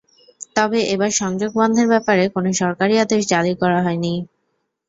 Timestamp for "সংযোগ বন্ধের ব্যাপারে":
1.21-2.23